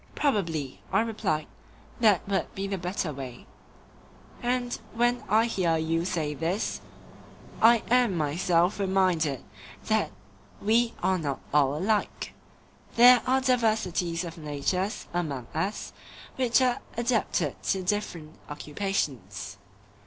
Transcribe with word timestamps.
Probably, 0.15 0.81
I 0.91 1.01
replied, 1.01 1.45
that 1.99 2.27
would 2.27 2.55
be 2.55 2.65
the 2.65 2.79
better 2.79 3.13
way; 3.13 3.45
and 4.41 4.73
when 4.95 5.23
I 5.29 5.45
hear 5.45 5.77
you 5.77 6.05
say 6.05 6.33
this, 6.33 6.81
I 7.61 7.83
am 7.91 8.17
myself 8.17 8.79
reminded 8.79 9.43
that 9.85 10.09
we 10.59 10.95
are 11.03 11.19
not 11.19 11.39
all 11.53 11.77
alike; 11.77 12.33
there 12.95 13.21
are 13.27 13.41
diversities 13.41 14.23
of 14.23 14.39
natures 14.39 15.05
among 15.13 15.45
us 15.53 15.93
which 16.35 16.63
are 16.63 16.81
adapted 16.97 17.61
to 17.61 17.83
different 17.83 18.37
occupations. 18.49 19.57